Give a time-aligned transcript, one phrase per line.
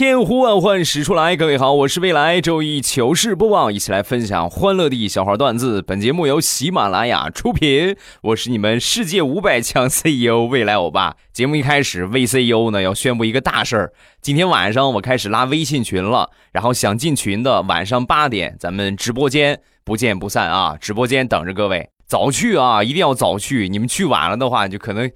[0.00, 5.82] 千呼万唤始出来，各位好，我是未来周一糗事播报，一起来分享欢乐的小花段子。
[5.82, 11.16] 本节目由喜马拉雅出品，我是你们世界五百强 CEO 未来欧巴。
[11.34, 13.92] 节目一开始，VCEO 呢要宣布一个大事儿，
[14.22, 20.78] 今天晚上我开始拉微信群了，然后想进群的晚上八点咱们直播间不见不散啊！
[20.80, 25.10] 直播间等着各位，早去啊，一定要早去，你们去晚了的话就可能。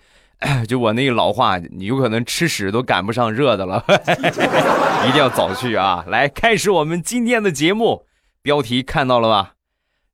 [0.68, 3.84] 就我那个老话，你有可能吃屎都赶不上热的了，
[5.06, 6.04] 一定要早去啊！
[6.08, 8.06] 来，开始我们今天的节目，
[8.42, 9.54] 标题看到了吧？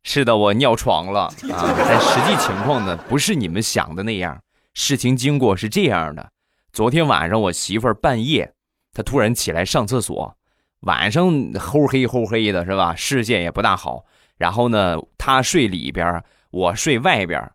[0.03, 1.23] 是的，我尿床了
[1.53, 1.75] 啊！
[1.77, 4.41] 但实际情况呢，不是你们想的那样。
[4.75, 6.31] 事情经过是这样的：
[6.73, 8.53] 昨天晚上我媳妇儿半夜，
[8.95, 10.37] 她突然起来上厕所，
[10.81, 12.95] 晚上齁黑齁黑的，是吧？
[12.97, 14.05] 视线也不大好。
[14.39, 17.51] 然后呢，她睡里边，我睡外边，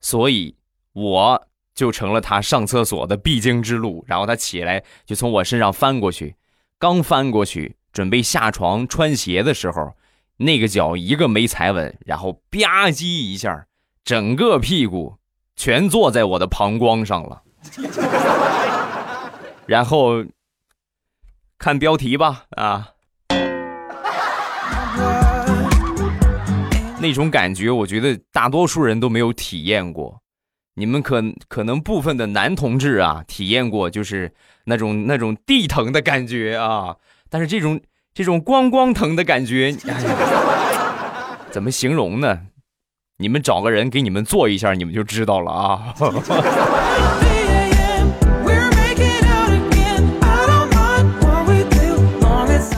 [0.00, 0.56] 所以
[0.92, 1.47] 我。
[1.78, 6.34] 就成了他上厕所的必经之路，然后他起来就从我身上翻过去，
[6.76, 9.92] 刚翻过去准备下床穿鞋的时候，
[10.38, 13.64] 那个脚一个没踩稳，然后吧唧一下，
[14.02, 15.18] 整个屁股
[15.54, 17.42] 全坐在我的膀胱上了。
[19.64, 20.24] 然后
[21.58, 22.88] 看标题吧，啊，
[27.00, 30.20] 那种感觉，我觉得大多数人都没有体验过。
[30.78, 34.32] 你们可可能部分的男同志啊，体验过就是
[34.66, 36.94] 那种那种地疼的感觉啊，
[37.28, 37.80] 但是这种
[38.14, 39.74] 这种光光疼的感觉，
[41.50, 42.42] 怎么形容呢？
[43.16, 45.94] 你们找个人给你们做一下，你们就知道了啊。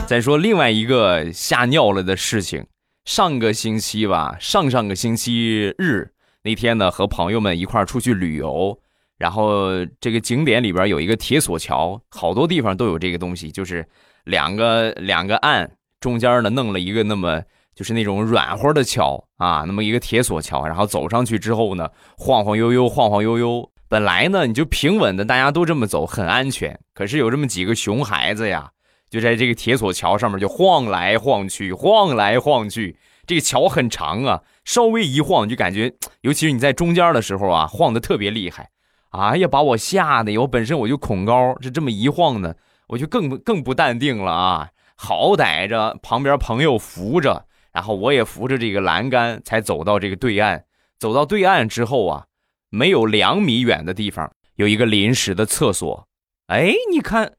[0.07, 2.65] 再说另外一个吓尿了的事情，
[3.05, 6.13] 上个星期吧，上上个星期日。
[6.43, 8.75] 那天呢，和朋友们一块儿出去旅游，
[9.17, 13.87] 然后这个景点里边有一个铁索桥，好多地方都有这个东西，就是
[14.23, 15.69] 两个两个岸
[15.99, 17.39] 中间呢弄了一个那么
[17.75, 21.87] 就是那种软和的桥啊，那么一个铁索桥，然后走上去之后呢，
[22.17, 23.69] 晃晃悠悠，晃晃悠悠。
[23.87, 28.71] 本来呢你就平稳的，大家都这么走很安全，可是有这么几个熊孩子呀，
[29.11, 32.97] 就在这个铁索桥上面就晃来晃去，晃来晃去。
[33.31, 38.69] 这个桥很长啊，稍微一晃就感觉， 尤其是你在中间的时候啊，晃的特别厉害。
[39.11, 42.53] 哎呀，把我吓得，我本身我就恐高，这这么一晃呢，
[42.89, 44.67] 我就更更不淡定了啊。
[44.97, 50.65] 好歹着旁边朋友扶着，然后我也扶着这个栏杆，才走到这个对岸。
[50.99, 52.25] 走到对岸之后啊，
[52.69, 56.05] 没有两米远的地方有一个临时的厕所。
[56.47, 57.31] 哎，你看。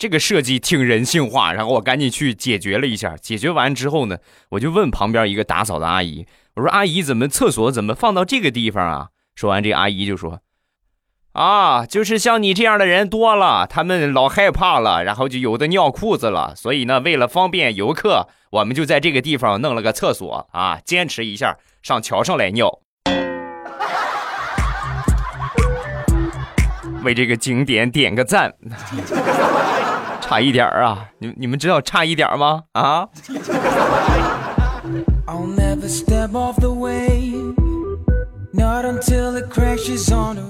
[0.00, 3.18] 这个设计挺人性化，然后我赶紧去解决了一下。
[3.18, 4.16] 解决完之后呢，
[4.48, 10.40] 我就问旁边一个打扫的阿姨：“我说阿姨，怎么厕所怎么放到这个地方啊？”说完，这阿姨就说
[11.36, 16.54] ：“啊，就是像你这样的人多了，他们老害怕了，然后就有的尿裤子了。
[16.56, 22.80] 所以呢，为了方便游客，我们就在这个地方弄了个厕所啊，坚持一下，上桥上来尿。
[27.04, 28.54] ”为这个景点点个赞，
[30.30, 31.10] 差一点啊！
[31.18, 32.62] 你你们知道差一点吗？
[32.74, 33.08] 啊！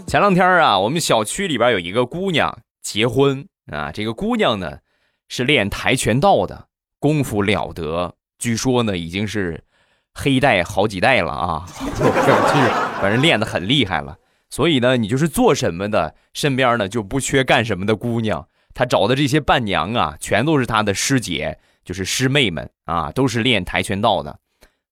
[0.06, 4.80] 前两天啊，我们小区里边有一个姑娘结婚啊，这个姑娘呢
[5.28, 6.66] 是练跆拳道的，
[6.98, 9.64] 功夫了得，据说呢已经是
[10.12, 12.68] 黑带好几代了啊， 就是
[13.00, 14.18] 反正练得很厉害了。
[14.50, 18.46] 所以呢，你就是做什么的，身边呢就不缺干什么的姑娘。
[18.74, 24.38] 他找的这些伴娘啊，全都是他的师姐，就是师妹们啊，都是练跆拳道的。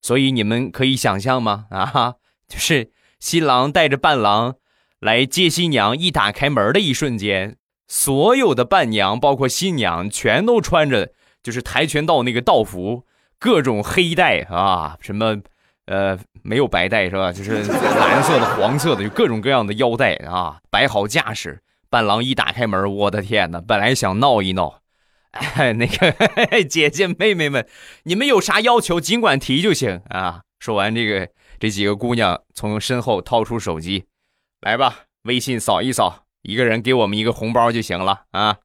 [0.00, 1.66] 所以你们可以想象吗？
[1.70, 2.14] 啊，
[2.48, 4.56] 就是新郎带着伴郎
[5.00, 7.56] 来接新娘，一打开门的一瞬间，
[7.86, 11.12] 所有的伴娘，包括新娘，全都穿着
[11.42, 13.04] 就是跆拳道那个道服，
[13.38, 15.38] 各种黑带啊，什么。
[15.90, 17.32] 呃，没有白带是吧？
[17.32, 21.62] 就是蓝色的、黄色的，就各种各样的腰带啊，摆好架势。
[21.90, 23.60] 伴郎一打开门，我的天哪！
[23.60, 24.80] 本来想闹一闹，
[25.30, 26.12] 哎，那个
[26.68, 27.66] 姐姐妹妹们，
[28.02, 30.40] 你们有啥要求尽管提就行啊。
[30.60, 34.04] 说完这个，这几个姑娘从身后掏出手机，
[34.60, 38.56] 来吧，微信扫一扫，一个人给我们一个红包就行了啊。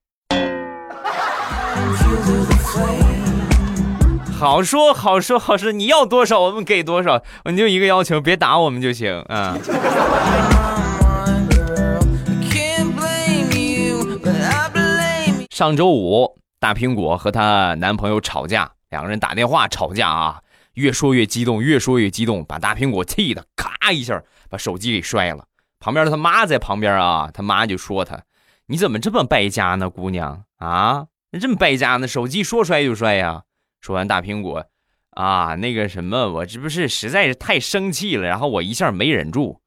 [4.37, 9.57] 好说好说好说，你要多少我们给多少，你就一个要求，别打我们就行啊。
[15.63, 20.41] 上周五，大苹果和她男朋友吵架，两个人打电话吵架啊，
[20.73, 25.45] 越说越激动，越说越激动，把大苹果气的咔一下把手机给摔了。
[25.79, 28.21] 旁边他妈在旁边啊，他妈就说他
[28.67, 31.07] ：“你怎么这么败家呢，姑娘啊？
[31.31, 32.09] 你这么败家呢？
[32.09, 33.43] 手机说摔就摔呀！”
[33.79, 34.65] 说完，大苹果
[35.11, 39.61] 啊，那个什么，我这不是实在是太生气了，然后我一下没忍住。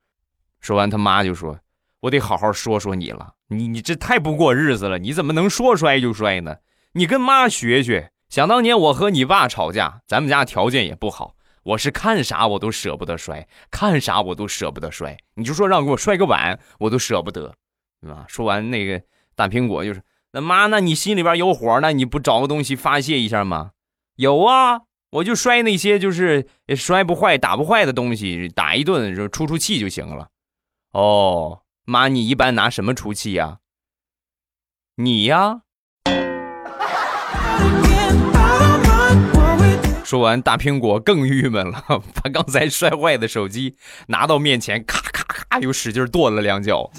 [0.60, 1.58] 说完，他妈就说
[2.06, 6.56] ：“我得好好说说你了，你你这太不过日子了，你怎么能说摔就摔呢？
[6.93, 8.12] 你跟妈学学。
[8.29, 15.17] 想当年我和你爸吵架，咱们家条件也不好，我是看啥我都舍不得摔，看啥我都舍不得摔。
[15.35, 17.55] 你就说让给我摔个碗，我都舍不得，
[18.08, 18.25] 啊！
[18.29, 19.00] 说完，那个
[19.37, 23.70] 大苹果就是那妈，那你心里边有火，那你不找个东西发泄一下吗？
[24.17, 30.29] 有啊，我就摔那些就是摔不坏、打不坏的东西，打一顿就出出气就行了。
[30.93, 33.59] 哦，妈，你一般拿什么出气呀？
[34.97, 35.61] 你呀。
[40.03, 43.77] 说完，大苹果更郁闷了，把刚才摔坏的手机
[44.09, 46.91] 拿到面前，咔咔咔又使劲跺了两脚。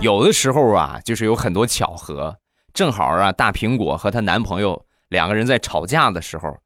[0.00, 2.36] 有的时候啊，就是有很多巧合，
[2.74, 6.61] 正好啊，大苹果和她男朋友两个人在吵架的时候。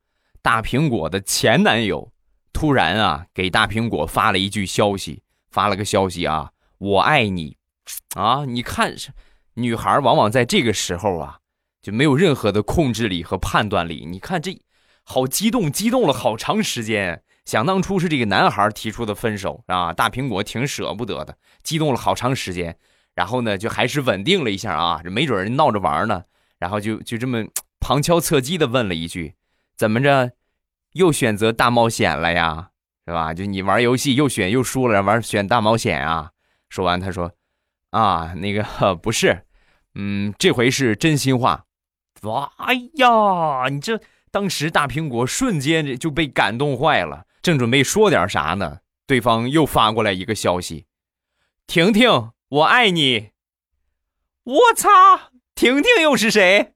[0.47, 2.13] 大苹果的前男友
[2.53, 7.57] 突然啊，给大苹果发了一句消息，发了个消息啊，我爱你，
[8.15, 8.95] 啊，你看，
[9.55, 11.39] 女孩往往在这个时候啊，
[11.83, 14.07] 就没有任何的控制力和判断力。
[14.09, 14.57] 你看这，
[15.03, 17.25] 好激动，激动了好长时间。
[17.45, 22.79] 想当初是这个男孩提出的分手啊，大苹果挺舍不得的，激动了好长时间。
[23.17, 26.23] 然后呢，就还是稳定了一下啊，这没准人闹着玩呢，
[26.61, 27.45] 然后就就这么
[27.81, 29.35] 旁敲侧击的问了一句。
[29.77, 30.33] 怎么着，
[30.97, 32.71] 又选择大冒险了呀？
[33.07, 33.33] 是吧？
[33.33, 36.33] 就你玩游戏又选又输了，玩选大冒险啊？
[36.69, 37.31] 说完，他说
[37.91, 38.65] ：“啊，那个
[39.01, 39.45] 不是，
[39.95, 41.67] 嗯，这回是真心话。”
[42.23, 44.01] 哇，哎呀，你这
[44.33, 50.87] 当时大苹果瞬间就被感动坏了，正准备说点啥呢，对方又发过来一个消息
[51.69, 53.31] ：“婷婷，我爱你。”
[54.43, 54.91] 我操，
[55.55, 56.75] 婷婷又是谁？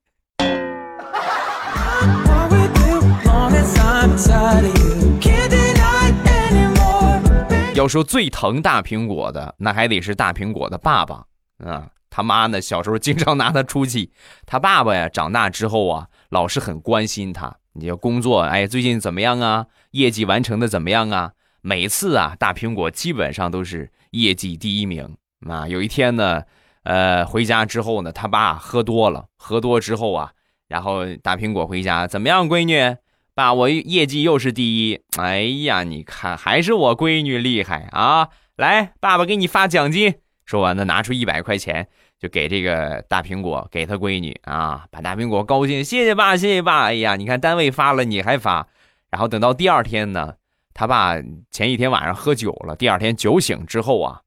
[7.74, 11.24] 要说最疼大苹果的，那还得是大苹果的爸爸
[11.64, 11.88] 啊！
[12.10, 14.12] 他妈呢，小时候经常拿他出气。
[14.44, 17.56] 他爸爸呀，长大之后啊，老是很关心他。
[17.72, 19.66] 你要工作，哎，最近怎么样啊？
[19.92, 21.32] 业绩完成的怎么样啊？
[21.62, 25.16] 每次啊，大苹果基本上都是业绩第一名
[25.48, 25.66] 啊。
[25.66, 26.42] 有一天呢，
[26.82, 30.32] 呃，回家之后呢，他爸喝多了，喝多之后啊，
[30.68, 32.96] 然后大苹果回家怎么样，闺女？
[33.40, 35.00] 爸，我业绩又是第一。
[35.16, 38.28] 哎呀，你看，还是我闺女厉害啊！
[38.56, 40.16] 来，爸爸给你发奖金。
[40.44, 41.88] 说完呢，拿出一百块钱
[42.18, 46.82] 就给这个大苹果，给他闺女啊，把大苹果高兴，谢谢爸，谢谢爸。
[46.82, 48.68] 哎呀，你看单位发了，你还发。
[49.08, 50.34] 然后等到第二天呢，
[50.74, 51.16] 他爸
[51.50, 54.20] 前一天晚上喝酒了，第二天酒醒之后啊，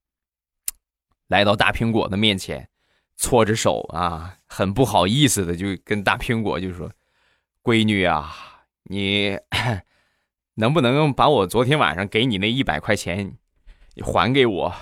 [1.27, 2.67] 来到大苹果的面前，
[3.15, 6.89] 搓着手啊，很不好意思的就跟大苹果就说
[7.61, 8.49] ：“闺女啊。”
[8.85, 9.39] 你
[10.55, 13.37] 能不能把我昨天晚上给你那一百块钱
[14.01, 14.75] 还给我？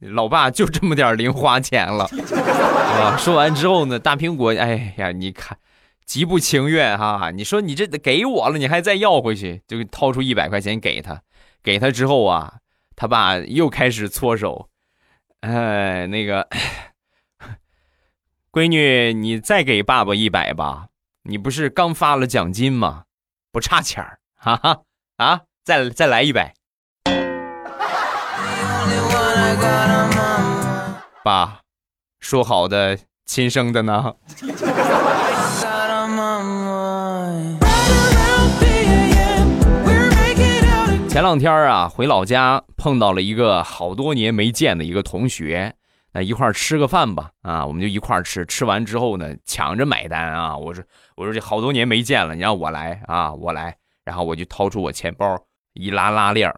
[0.00, 2.04] 老爸就这么点零花钱了。
[2.04, 3.16] 啊！
[3.18, 5.58] 说完之后呢，大苹果，哎呀，你看，
[6.04, 7.30] 极不情愿哈。
[7.30, 11.22] 你说你这给我了，你还再要回去，就掏出一百块钱给他。
[11.62, 12.58] 给他之后啊，
[12.94, 14.68] 他爸又开始搓手。
[15.40, 16.48] 哎，那个
[18.52, 20.88] 闺女，你再给爸爸一百吧。
[21.22, 23.05] 你不是刚发了奖金吗？
[23.56, 24.82] 不差钱儿，哈哈
[25.16, 25.40] 啊！
[25.64, 26.52] 再再来一百，
[31.24, 31.60] 爸，
[32.20, 34.12] 说好的亲生的呢？
[41.08, 45.74] 前两天啊，回老家碰到了一个好多年没见的一个同学。
[46.12, 48.46] 那一块吃个饭吧，啊，我们就一块吃。
[48.46, 50.56] 吃完之后呢，抢着买单啊！
[50.56, 50.82] 我说，
[51.16, 53.76] 我说这好多年没见了，你让我来啊，我来。
[54.04, 55.36] 然后我就掏出我钱包，
[55.72, 56.48] 一拉拉链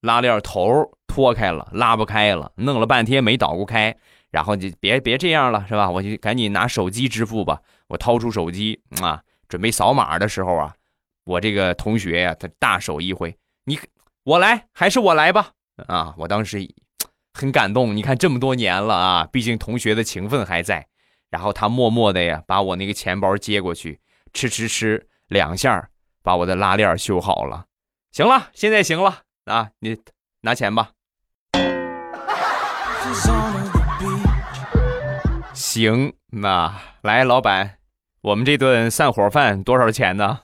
[0.00, 3.96] 拉链头脱开了，拉不开了，弄了半天没捣鼓开。
[4.30, 5.88] 然后就别别这样了，是吧？
[5.88, 7.60] 我就赶紧拿手机支付吧。
[7.86, 10.74] 我掏出手机啊，准备扫码的时候啊，
[11.24, 13.34] 我这个同学呀，他大手一挥，
[13.64, 13.78] 你
[14.24, 15.52] 我来还是我来吧？
[15.86, 16.68] 啊，我当时。
[17.34, 20.84] 很感动，你看这么多年了啊，毕竟同学的情分还在。
[21.30, 24.00] 然后他默默的呀，把我那个钱包接过去，
[24.32, 25.88] 吃吃吃两下，
[26.22, 27.66] 把我的拉链修好了。
[28.12, 29.96] 行了，现在行了啊，你
[30.40, 30.90] 拿钱吧。
[35.52, 37.78] 行，那来，老板，
[38.22, 40.40] 我们这顿散伙饭多少钱呢？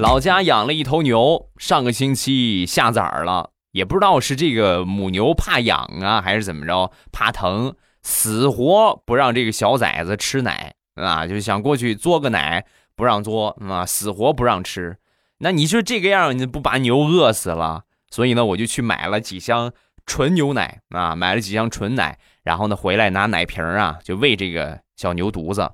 [0.00, 12.64] 老家养了一头牛，上个星期下崽了，也不知道是这个母牛怕痒啊，还是怎么着，怕疼，死活不让这个小崽子吃奶啊，就想过去嘬个奶，
[12.96, 14.96] 不让嘬啊，死活不让吃。
[15.40, 17.82] 那你说这个样，你不把牛饿死了？
[18.10, 19.70] 所以呢，我就去买了几箱
[20.06, 25.70] 纯牛奶啊，买了几箱纯奶，然后呢，回来拿奶瓶啊，就喂这个小牛犊子。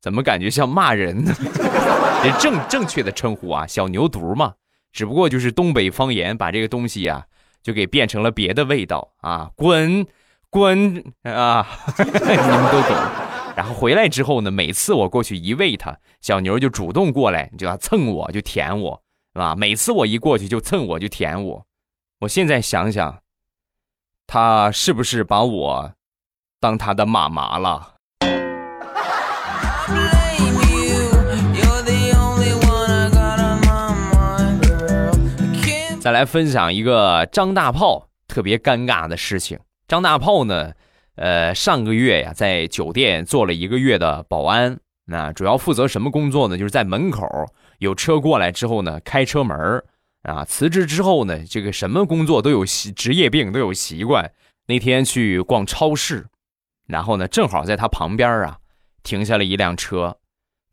[0.00, 1.32] 怎么感觉像骂人呢？
[2.22, 4.54] 这正正确的称呼啊，小牛犊嘛，
[4.92, 7.26] 只不过就是东北方言把这个东西呀，
[7.62, 10.06] 就给变成了别的味道啊，滚
[10.50, 11.66] 滚啊，
[11.98, 12.96] 你们都懂。
[13.56, 19.54] 然后回来之后呢，每次我过去一喂它，小牛就主动过来，就要蹭我，就舔我，是吧？
[19.56, 21.66] 每次我一过去就蹭我，就舔我。
[22.20, 23.22] 我现在想想，
[24.26, 25.92] 他是不是把我
[26.60, 27.95] 当他的妈妈了？
[36.00, 39.58] 再来分享一个张大炮特别尴尬的事情。
[39.88, 40.72] 张大炮呢，
[41.16, 46.56] 呃，上个月呀，在酒店做了一个月的保安，那主要负责什么工作呢？
[46.56, 47.28] 就是在门口
[47.78, 49.82] 有车过来之后呢，开车门
[50.22, 50.44] 啊。
[50.44, 54.30] 辞职之后呢，这个什么工作都有习职业病，都有习惯。
[54.68, 56.26] 那天去逛超市，
[56.86, 58.58] 然后呢，正好在他旁边啊，
[59.06, 60.16] 停下了一辆车，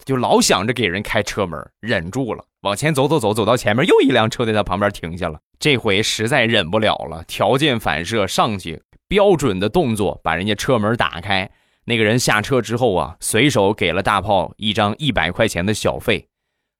[0.04, 2.44] 就老想着给人开车门，忍住了。
[2.62, 5.40] 往前走走走，走到前面又一辆车在他旁边停下了。
[5.60, 11.52] 这回实在忍不了了，条件反射上去，标准的动作把人家车门打开。
[11.86, 16.28] 那个人下车之后啊，随手给了大炮一张一百块钱的小费，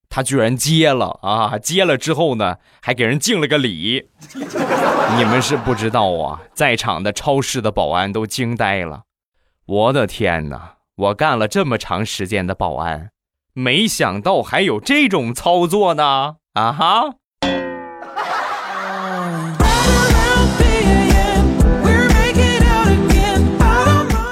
[0.10, 1.60] 他居然接了啊！
[1.60, 4.10] 接了之后呢，还给人敬了个礼。
[5.18, 9.04] 你们是不知道啊，在场的超市的保安都惊呆了。
[9.66, 10.78] 我的天哪！
[10.96, 13.10] 我干了这么长时间的保安。
[13.54, 16.36] 没想到还有这种操作呢！
[16.54, 17.16] 啊哈！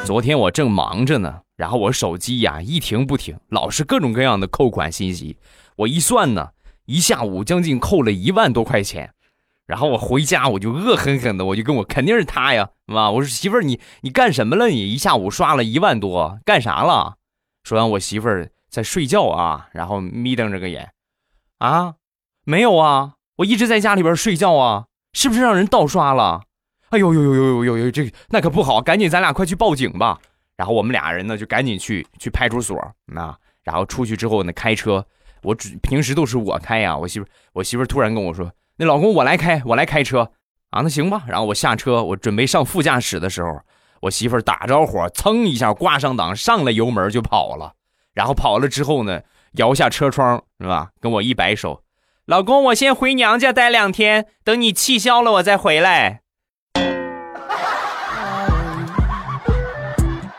[0.05, 5.37] 昨天我正忙着呢，然后我手机呀一停不停，老是各种各样的扣款信息。
[5.77, 6.49] 我一算呢，
[6.85, 9.11] 一下午将近扣了一万多块钱。
[9.71, 13.09] 然后我回家我就恶狠狠的，我就跟我肯定是他呀，是吧？
[13.09, 14.67] 我说媳妇儿，你你干什么了？
[14.67, 17.15] 你一下午刷了一万多，干啥了？
[17.63, 18.51] 说完我媳妇儿。
[18.69, 20.93] 在睡觉啊，然后眯瞪着个眼，
[21.57, 21.95] 啊，
[22.45, 26.43] 没有啊，我一直在家里边睡觉啊，是不是让人盗刷了？
[26.91, 30.17] 哎呦呦呦呦呦呦，这那可不好，赶紧咱俩快去报警吧。
[30.55, 35.05] 然后我们俩人呢就赶紧去去派出所，那然后出去之后呢开车，
[35.41, 38.49] 我只平时都是我开呀，我媳妇我媳妇突然跟我说，
[38.81, 40.31] 那老公我来开，我来开车
[40.71, 41.21] 啊，那行吧。
[41.27, 43.59] 然后我下车，我准备上副驾驶的时候，
[43.99, 47.73] 我媳妇儿打着火，噌一下挂上档，上了油门就跑了。
[48.15, 49.21] 然后跑了之后呢，
[49.51, 50.89] 摇下车窗是吧？
[50.99, 51.83] 跟我一摆手，
[52.25, 56.21] 老公，我先回娘家待两天，等你气消了我再回来。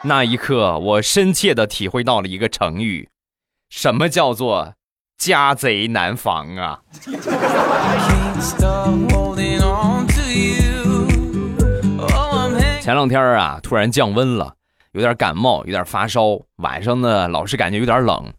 [0.02, 3.08] 那一刻，我深切的体会到了一个成语，
[3.70, 4.74] 什么叫做
[5.24, 6.80] 家贼难防啊！
[12.80, 14.54] 前两天啊，突然降温了。
[14.90, 18.32] 有点感冒，有点发烧，晚上呢老是感觉有点冷，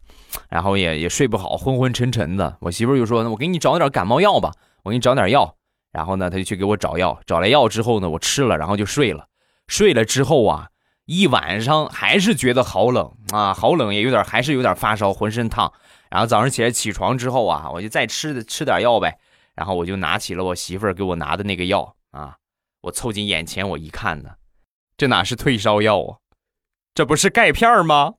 [0.50, 2.54] 然后也也睡不好，昏昏沉沉的。
[2.60, 5.54] 我媳妇就说：“我给你找点感冒药吧，我给你找点药。”
[5.90, 9.24] 然后呢，他就去给我找药，找来药之后呢，我吃了，然后就睡了。
[9.68, 10.66] 睡了之后啊，
[11.06, 15.72] 一晚上还是觉得好冷啊，好冷，也有点还是有点发烧，浑身烫。
[16.14, 19.18] 然后早上起来起床之后啊，我就再吃吃点药呗。
[19.56, 22.36] 然后我就拿起了我媳妇给我拿的那个药啊，
[22.82, 24.30] 我凑近眼前我一看呢，
[24.96, 26.18] 这哪是退烧药啊？
[26.94, 28.14] 这不是钙片吗？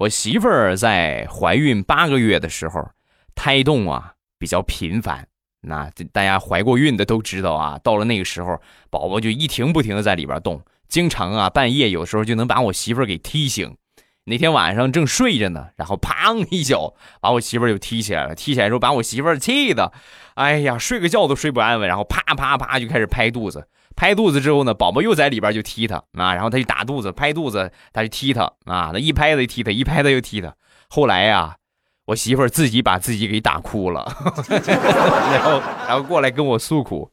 [0.00, 2.90] 我媳妇儿在怀孕八个月的时候，
[3.34, 5.26] 胎动啊比较频繁。
[5.62, 13.76] 那大家怀过孕的都知道啊，到了那个时候，宝宝就一停不停的在里边动，经常啊半夜有时候就能把我媳妇儿给踢醒。
[14.24, 18.34] 那天晚上正睡着呢，然后砰一脚把我媳妇儿就踢起来了。
[18.36, 19.92] 踢起来之后把我媳妇儿气的，
[20.34, 21.88] 哎呀，睡个觉都睡不安稳。
[21.88, 23.66] 然后啪啪啪就开始拍肚子，
[23.96, 30.54] 拍肚子之后呢，宝宝又在里边就踢他啊，然后他就打肚子，拍肚子，他就踢他啊，那一拍他就踢他，一拍他又踢他。
[30.88, 31.56] 后来呀，
[32.06, 34.04] 我媳妇儿自己把自己给打哭了，
[34.50, 37.12] 然后然后过来跟我诉苦，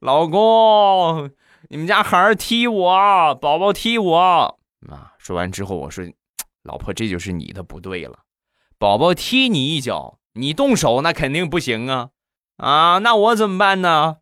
[0.00, 1.30] 老公，
[1.68, 4.18] 你们家孩儿踢我，宝宝踢我。
[4.88, 5.12] 啊。
[5.18, 6.04] 说完之后，我说
[6.64, 8.20] ：“老婆，这就是你的不对了。
[8.78, 12.08] 宝宝踢你一脚，你动手那肯定不行啊！
[12.56, 14.16] 啊，那我怎么办呢？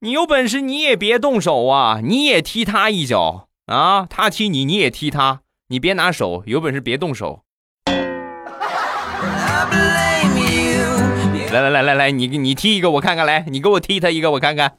[0.00, 4.04] 你有本事你也别动手啊，你也踢他一脚啊！
[4.04, 7.44] 他踢你，你也踢他，你别拿手，有本事别动手。”
[11.52, 14.72] 来来来来来，你你踢一个我看看，来，你给我踢他一个我看看。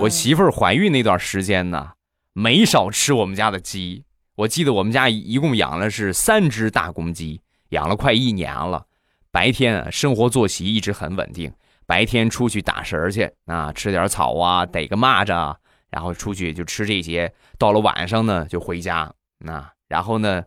[0.00, 1.88] 我媳妇儿怀孕那段时间呢，
[2.32, 4.04] 没少吃我们家的鸡。
[4.36, 8.84] 我记得我们家一共养了是三只大公鸡，养了快一年了。
[9.30, 11.52] 白天，生活作息一直很稳定，
[11.86, 15.56] 白天出去打食去啊，吃点草啊，逮个蚂蚱，
[15.94, 17.32] 然后出去就吃这些。
[17.56, 19.12] 到了晚上呢，就回家
[19.46, 20.42] 啊，然后呢。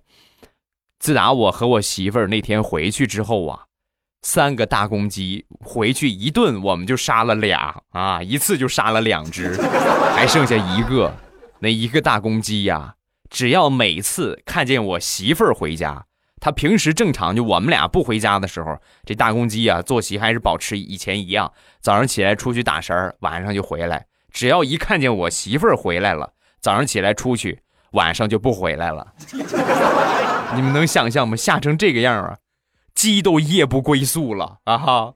[1.00, 3.66] 自打我和我媳妇儿那天回去之后啊，
[4.24, 9.56] 三个大公鸡回去一顿，我们就杀了俩啊，一次就杀了两只，
[10.16, 11.16] 还剩下一个。
[11.60, 12.96] 那一个大公鸡呀，
[13.30, 16.08] 只要每次看见我媳妇儿回家，
[16.42, 18.75] 他平时正常就我们俩不回家的时候，
[19.06, 24.08] 这大公鸡啊作息还是保持以前一样，早上起来出去打食儿，晚上就回来。
[24.38, 27.62] 只要一看见我媳妇儿回来了，早上起来出去，
[27.94, 29.13] 晚上就不回来了。
[30.53, 31.36] 你们能想象吗？
[31.36, 32.38] 吓成这个样啊，
[32.94, 35.13] 鸡都夜不归宿了啊哈！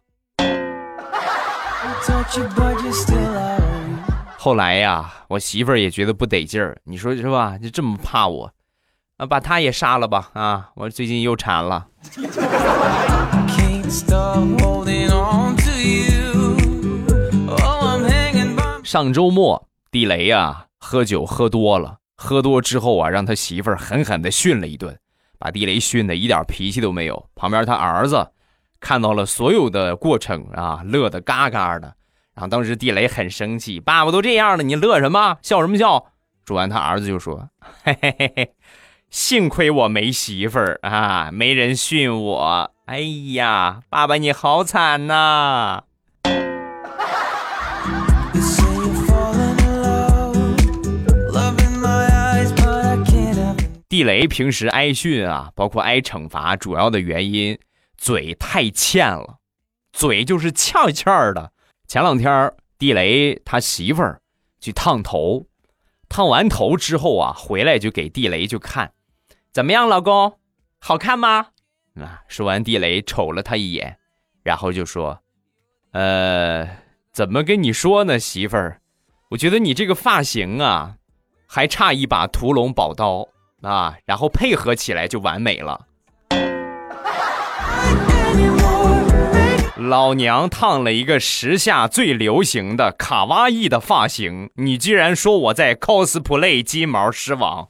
[4.40, 7.60] 后来呀，我媳妇儿也觉得不得劲儿，你说是吧？
[7.60, 8.52] 就这么怕我，
[9.18, 10.72] 啊，把她也杀了吧啊！
[10.74, 11.86] 我最近又馋了。
[18.92, 25.00] 上周末，地雷呀喝酒喝多了，喝多之后啊，让他媳妇儿狠狠的训了一顿。
[25.40, 28.34] 把地雷训的一点脾气都没有，旁边他儿子
[28.82, 31.88] 看到了所有的过程啊，乐得嘎嘎的。
[32.34, 35.38] 然后当时地雷很生气，爸爸都这样了，你乐什么？
[35.42, 36.08] 笑什么笑？
[36.46, 37.48] 说完，他儿子就说
[37.86, 38.54] ：“嘿嘿嘿嘿，
[39.10, 42.72] 幸亏我没媳妇儿啊，没人训我。
[42.88, 43.00] 哎
[43.36, 45.84] 呀，爸爸你好惨呐！”
[54.02, 57.60] 地雷平时挨训啊，包括挨惩罚，主要的原因
[58.00, 59.38] 嘴太欠了，
[59.94, 61.52] 嘴就是欠欠的。
[61.88, 64.20] 前两天地雷他媳妇儿
[64.60, 65.46] 去烫头，
[66.10, 68.94] 烫完头之后啊，回来就给地雷就看，
[69.52, 70.40] 怎么样，老公，
[70.80, 71.50] 好看吗？
[71.94, 74.00] 啊，说完地雷瞅了他一眼，
[74.42, 75.22] 然后就说
[75.94, 76.68] ：“呃，
[77.14, 78.82] 怎么跟你说呢，媳妇儿，
[79.30, 80.96] 我觉得你这个发型啊，
[81.46, 83.28] 还差一把屠龙宝刀。”
[83.62, 85.82] 啊，然后配合起来就完美了。
[89.78, 97.68] 老娘烫了一个时下最流行的卡哇伊的发型，你居然说我在 cosplay 金毛狮王？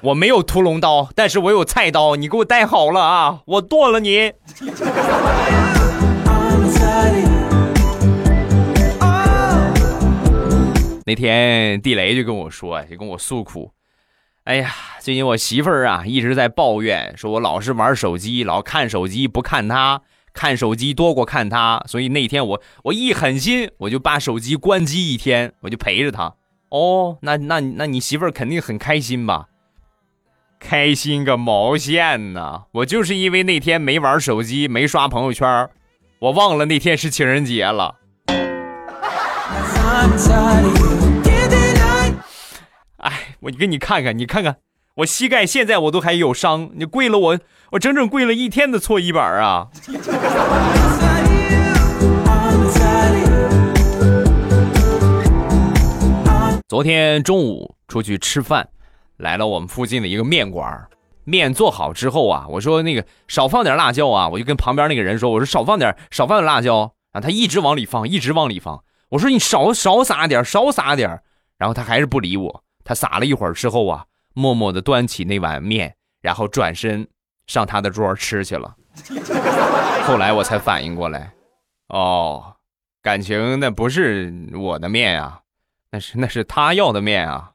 [0.00, 3.40] 我没有屠龙刀，但是我有菜刀，你给我带好了啊！
[3.46, 4.32] 我剁了你。
[11.08, 13.72] 那天地雷就跟我说，就跟我诉苦，
[14.44, 20.02] 哎呀，最近我媳妇儿啊一直在抱怨，说我老是玩手机，老看手机不看她，
[20.34, 26.34] 看手机多过看她，所以那天我我一狠心，我就把手机关机一天，我就陪着她。
[26.68, 29.46] 哦，那那那你媳妇儿肯定很开心吧？
[30.60, 32.64] 开心个毛线呢！
[32.72, 35.70] 我就是因为那天没玩手机，没刷朋友圈，
[36.18, 37.94] 我忘了那天是情人节了。
[42.98, 44.56] 哎，我给你看看，你看看，
[44.96, 47.38] 我膝盖现在我都还有伤，你跪了我，
[47.70, 49.68] 我整整跪了一天的搓衣板啊！
[56.68, 58.68] 昨天中午出去吃饭，
[59.16, 60.86] 来了我们附近的一个面馆，
[61.24, 68.82] 面做好之后啊，我说那个少放点辣椒啊，我就跟旁边那个人说，我说少放点，少放点辣椒啊，他一直往里放，一直往里放。
[69.10, 71.22] 我说你少少撒点，少撒点，
[71.56, 72.64] 然后他还是不理我。
[72.84, 77.08] 他撒了一会儿之后啊，默默地端起那碗面，然后转身
[77.46, 78.76] 上他的桌吃去了。
[80.04, 81.32] 后来我才反应过来，
[81.88, 82.56] 哦，
[83.02, 85.40] 感情那不是我的面啊，
[85.90, 87.52] 那是那是他要的面啊。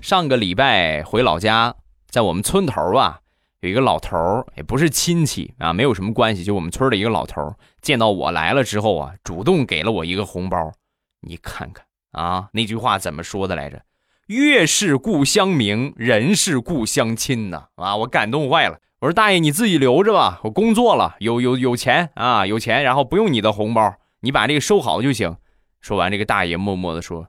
[0.00, 1.74] 上个礼拜回老家，
[2.08, 3.18] 在我们村头啊。
[3.62, 10.72] 有一个老头儿，也不是亲戚啊，没有什么关系，就我们村的一个老头儿，见到我来了之后啊，主动给了我一个红包。
[11.20, 13.80] 你看看啊，那句话怎么说的来着？
[14.26, 17.68] 月是故乡明，人是故乡亲呐！
[17.76, 18.80] 啊，我感动坏了。
[18.98, 25.36] 我说大爷，你自己留着吧，我工作了，有有有钱啊，有钱，然后不用你的红包，你把这个收好就行。
[25.80, 27.28] 说完，这个大爷默默的说：“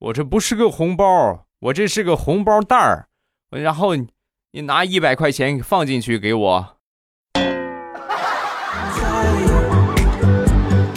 [0.00, 3.08] 我这不是个红包，我这是个红包袋儿。
[3.50, 3.94] 然后
[4.56, 6.78] 你拿一百块钱放进去给我。”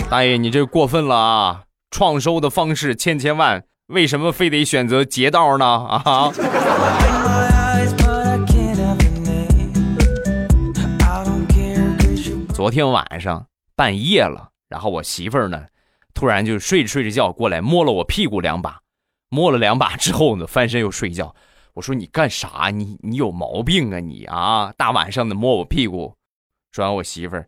[0.10, 1.64] 大爷，你这过分了啊！
[1.92, 5.66] 创收的方式千千万，为什么非得选择劫道呢？
[5.66, 6.32] 啊！
[12.54, 13.46] 昨天晚上
[13.76, 15.66] 半夜了，然后我媳妇儿呢，
[16.14, 18.80] 突然就睡着睡着觉过来摸了我屁股两把，
[19.28, 21.36] 摸了两把之后呢，翻身又睡觉。
[21.80, 22.72] 我说你干啥？
[22.74, 24.74] 你你有毛病啊你啊！
[24.76, 26.14] 大晚上的摸我屁股。
[26.74, 27.48] 说完我媳妇儿。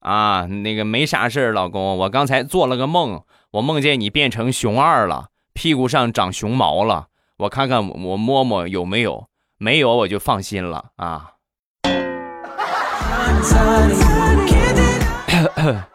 [0.00, 7.06] 啊，那个没啥事儿，老公，我刚才做了个梦，我梦见你变成熊二了，屁股上长熊毛了，
[7.38, 11.30] 我看看我摸摸有没有，没有我就放心了啊。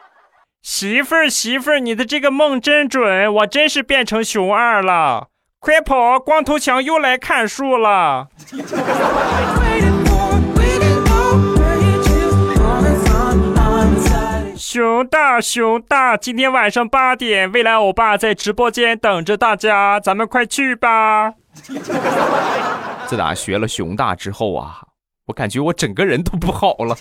[0.63, 5.27] 媳妇儿，媳妇儿，你的这个梦真准，我真是变成熊二了，
[5.65, 8.27] 快跑，光头强又来砍树了。
[14.55, 21.33] 熊大，熊大，今天晚上八点，未来欧巴在直播间等着大家，咱们快去吧。
[23.07, 24.81] 自打学了熊大之后啊，
[25.25, 26.95] 我感觉我整个人都不好了。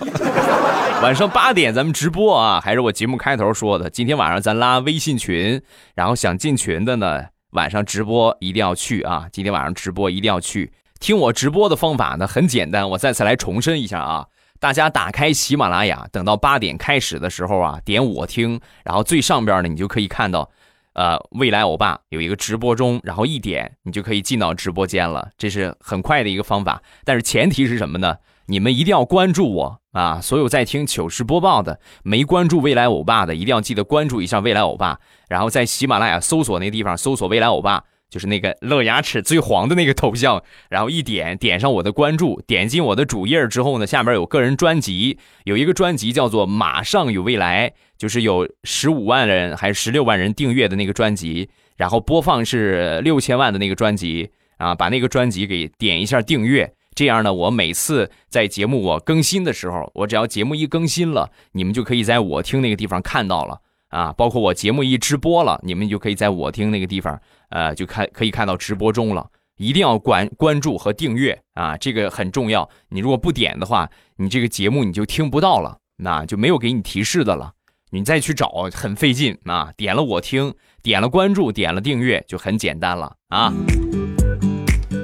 [1.03, 5.61] 晚上八点咱们直播啊，还是我节目开头说的，今天晚上咱拉微信群，
[5.95, 7.25] 然后想进群的呢，
[7.55, 9.27] 晚上直播一定要去啊。
[9.33, 14.27] 今天晚上直播一定要去听我直播的方法呢，很简单，我再次来重申一下啊。
[14.61, 20.51] 大家打开喜马拉雅，等到八点开始的时候啊，点我听，然后最上边呢，你就可以看到，
[20.95, 25.29] 呃，未来欧巴有一个直播中，然后一点，你就可以进到直播间了。
[25.37, 28.17] 这是很快的一个方法，但是前提是什么呢？
[28.47, 30.21] 你们一定要关注我啊！
[30.21, 37.85] 所有在听糗事播报的，没关注未来欧巴的，一定要记得关注一下未来欧巴，然后在喜马拉雅搜索那地方搜索未来欧巴。
[38.11, 63.61] 就是那个露牙齿最黄的那个头像，然后一点点上我的关注，点进我的主页之后呢，下面有个人专辑，有一个专辑叫做《马上有未来》，就是有十五万人还是十六万人订阅的那个专辑，然后播放是六千万的那个专辑啊，把那个专辑给点一下订阅，这样呢，我每次在节目我更新的时候，我只要节目一更新了，你们就可以在我听那个地方看到了。
[63.89, 69.25] 啊，包括我节目一直播了，你们就可以在我听那个地方，呃，就看可以看到直播中了。
[69.57, 72.69] 一定要关关注和订阅啊，这个很重要。
[72.89, 77.53] 你如果不点的话，你这个节目你就听不到了，那就没有给你提示的了。
[77.91, 79.73] 你再去找很费劲啊。
[79.77, 80.53] 点了我听，
[80.83, 83.53] 点了关注，点了订阅就很简单了啊。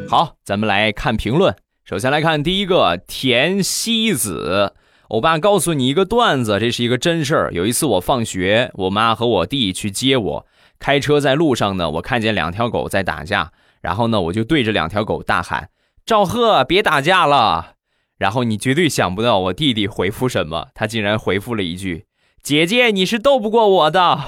[0.09, 1.55] 好，咱们来看评论。
[1.91, 4.75] 首先来看第一个田西子。
[5.09, 7.51] 欧巴告诉你一个段子，这是一个真事儿。
[7.53, 10.47] 有一次我放学，我妈和我弟去接我，
[10.79, 13.51] 开车在路上呢，我看见两条狗在打架，
[13.81, 15.71] 然后呢，我就对着两条狗大喊
[16.07, 17.73] ：“赵贺，别打架了！”
[18.19, 22.05] 然后你绝对想不到我弟弟回复什么，他竟然回复了一句
[22.41, 24.21] ：“姐姐，你是斗不过我的。”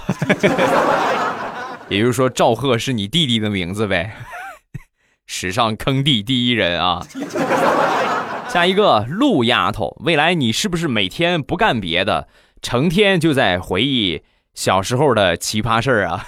[1.89, 4.17] 也就是说，赵贺是你弟弟的名字呗？
[5.27, 7.07] 史上坑弟第一人啊！
[8.49, 12.29] 下一个陆丫头，未来你是不是每天不干别的，
[12.61, 14.23] 成天就在回忆
[14.55, 16.27] 小时候的奇葩事儿啊？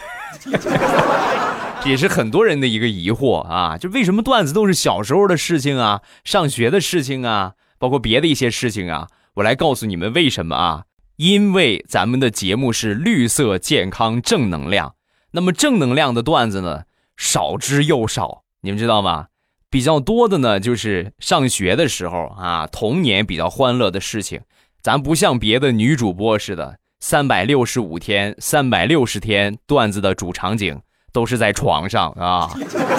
[1.82, 9.08] 这 也是很多人的一个疑惑啊，就为什么段子都是小时候的事情啊，上学的事情啊，包括别的一些事情啊？
[9.34, 10.84] 我来告诉你们为什么啊？
[11.16, 14.94] 因为咱们的节目是绿色、健康、正能量，
[15.32, 16.84] 那么正能量的段子呢，
[17.18, 19.26] 少之又少，你们知道吗？
[19.68, 24.40] 比较多的呢，就是上学的时候啊，童年比较欢乐的事情。
[24.80, 30.80] 咱不像别的女主播似的，三百六十五天、三百六十天段子的主场景
[31.12, 32.50] 都是在床上啊。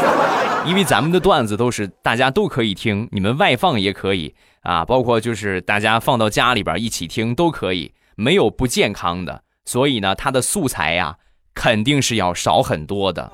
[0.69, 9.41] 因为咱们的段子都是大家都可以听，你们外放也可以啊，包括就是大家放到家里边一起听都可以，没有不健康的。
[9.65, 11.17] 所以呢，它的素材呀，
[11.56, 13.32] 肯定是要少很多的。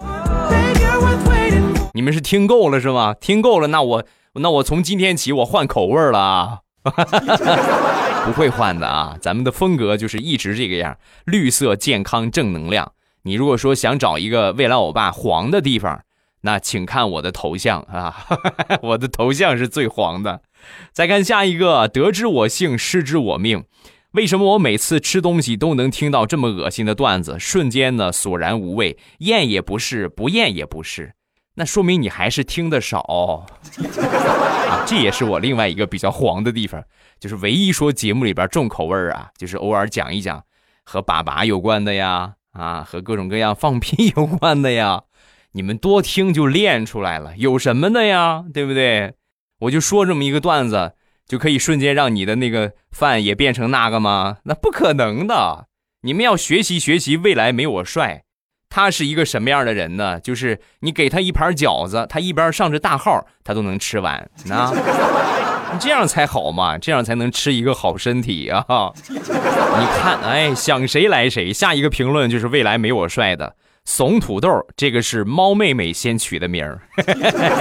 [1.93, 3.13] 你们是听够了是吗？
[3.13, 6.59] 听够了，那我那我从今天起我换口味了啊！
[8.25, 12.93] 不会换的啊，咱们的风格就是一直这个样，绿色、健康、正能量。
[13.23, 16.03] 你如果说想找一个未来欧巴黄的地方，
[16.41, 18.25] 那请看我的头像啊，
[18.81, 20.41] 我的头像是最黄的。
[20.91, 23.65] 再看下一个，得之我幸，失之我命。
[24.13, 27.37] 为什么我每次吃东西都能听到这么恶心的段子？
[27.39, 31.13] 瞬间呢，索然无味，咽也不是，不咽也不是。
[31.55, 32.99] 那说明你还是听得少。
[33.01, 36.83] 啊，这也是我另外一个比较黄的地方，
[37.19, 40.43] 就是唯一说节目里边重口味啊，就是偶尔讲一讲
[40.85, 45.03] 和粑粑有关的呀，啊，和各种各样放屁有关的呀。
[45.53, 48.45] 你们多听就练出来了，有什么的呀？
[48.53, 49.15] 对不对？
[49.59, 50.93] 我就说这么一个段子，
[51.27, 54.37] 就可以瞬间让你的那个饭也变成那个吗？
[54.45, 55.67] 那不可能的。
[56.03, 58.23] 你们要学习学习，未来没我帅。
[58.71, 60.17] 他是一个什么样的人呢？
[60.21, 64.27] 就是你给他一盘饺子，他一边上着大号，他都能吃完。
[64.45, 64.71] 那
[65.73, 66.77] 你 这样才好嘛？
[66.77, 68.65] 这样才能吃一个好身体啊！
[69.09, 69.19] 你
[69.99, 71.51] 看，哎，想谁来谁。
[71.51, 73.55] 下一个评论就是未来没我帅的。
[73.83, 76.79] 怂土豆，这个是猫妹妹先取的名儿。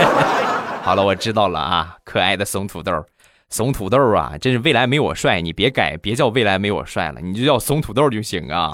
[0.82, 2.92] 好了，我知道了啊，可爱的怂土豆，
[3.50, 8.72] 怂土豆啊，真是未来没我帅，你别改，别叫未来没我帅了，你就叫怂土豆就行啊。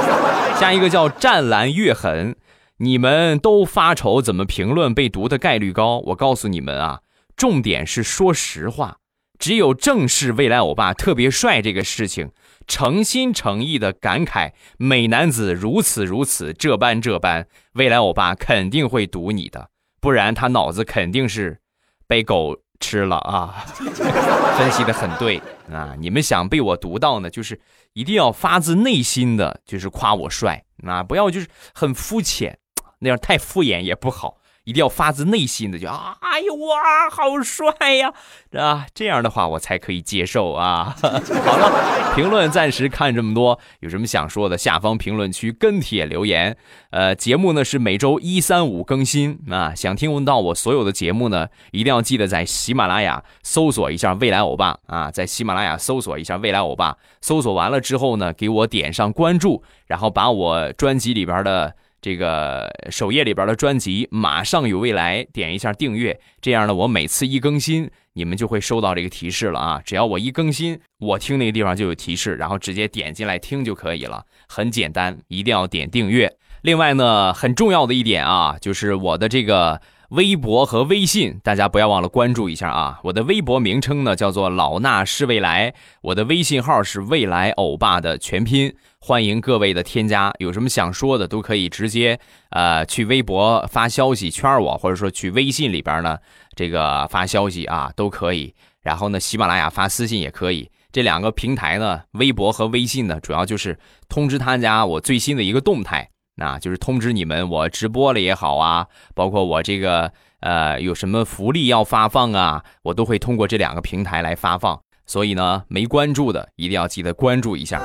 [0.58, 2.34] 下一个叫湛蓝月痕，
[2.78, 5.98] 你们都发愁怎么评论被读的概率高？
[6.06, 7.00] 我告诉你们啊，
[7.36, 8.96] 重点是说实话，
[9.38, 12.30] 只有正视未来欧巴特别帅这个事情。
[12.66, 19.68] 诚心诚意的感慨，美男子如此如此，这般这般，未来欧巴肯定会读你的，
[20.00, 21.58] 不然他脑子肯定是
[22.06, 23.64] 被狗吃了啊！
[24.58, 25.40] 分析的很对
[25.72, 25.94] 啊！
[25.98, 27.60] 你们想被我读到呢，就是
[27.92, 32.58] 一定要发自内心的就是夸我帅啊，不要就是很肤浅，
[32.98, 34.38] 那样太敷衍也不好。
[34.64, 38.12] 一定要发自内心的就啊，哎呦哇，好帅呀，
[38.52, 40.96] 啊，这样的话我才可以接受啊。
[41.00, 46.56] 好了，评论暂时看这么多，有什么想说的，下方评论区跟帖留言。
[46.90, 49.74] 呃，节目呢是每周一、三、五更新啊。
[49.74, 61.74] 想听闻到我所有的节目呢，一定要记得在喜马拉雅搜索一下未来欧巴啊，在喜马拉雅搜索一下未来欧巴，搜索完了之后呢，给我点上关注，然后把我专辑里边的。
[62.04, 69.80] 这个首页里边的专辑马上有未来，点一下订阅，这样呢，我每次一更新，你们就会收到这个提示了啊！
[69.82, 76.30] 只要我一更新，我听那个地方就有提示，然后直接点进来听就可以了，很简单，一定要点订阅。
[76.60, 79.80] 另外呢，很重要的一点啊，就是我的这个。
[80.10, 83.00] 微博和微信，大家不要忘了关注一下啊！
[83.02, 88.72] 我的微博名称呢叫做老衲是未来，我的微信号是未来欧巴的全拼，
[89.06, 90.32] 欢迎各位的添加。
[90.38, 96.16] 有什么想说的，都可以直接呃去微博发消息圈我，或者说去微信里边呢
[96.56, 98.54] 这个发消息啊都可以。
[98.80, 100.70] 然后呢，喜马拉雅发私信也可以。
[100.90, 106.08] 这两个平台呢，微博和微信呢，主要就是通知他家我最新的一个动态。
[106.36, 114.80] 那就是通知你们，我直播了也好啊，包括我这个呃有什么福利要发放啊，我都会通过这两个平台来发放。
[115.04, 117.82] 所以呢，没关注的一定要记得关注一下。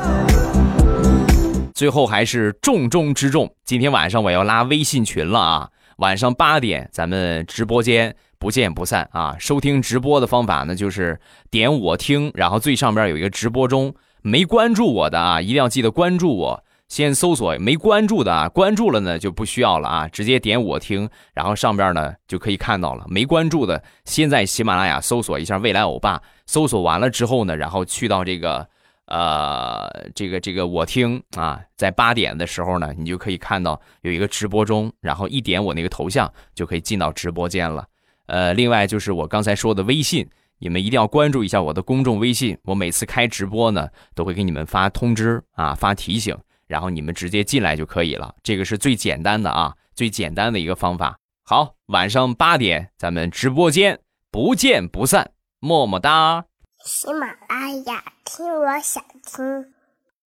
[1.79, 5.69] 最后还是重中之重，今天晚上我要拉微信群了啊！
[5.99, 9.37] 晚上八点咱们直播间不见不散啊！
[9.39, 11.17] 收听直播的方法呢，就是
[11.49, 16.63] 点我听，然后最上边有一个直播中，没关注我的啊，一定要记得关注我。
[16.89, 23.05] 先搜索没关注的啊，关注了呢就不需要了啊，直接点我听，然后上边呢就可以看到了。
[23.07, 28.67] 没关注的，先在喜马拉雅搜索一下未来欧巴，搜索完了之后呢，然后去到这个
[29.09, 37.85] 呃这个这个我听啊，在八点的时候呢，你就可以看到有一个直播中，然后一点我那个头像就可以进到直播间了。
[38.27, 46.37] 呃，另外就是我刚才说的微信，你们一定要关注一下我的公众微信，我每次开直播呢都会给你们发通知啊，发提醒。
[46.67, 51.17] 然后你们直接进来就可以了，这个是最简单的啊，最简单的一个方法。
[51.43, 56.48] 好，晚上八点咱们直播间不见不散，么么哒。
[56.91, 59.71] 喜马拉雅听，我想听。